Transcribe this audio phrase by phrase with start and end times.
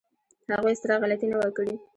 [0.51, 1.75] هغوی ستره غلطي نه وه کړې.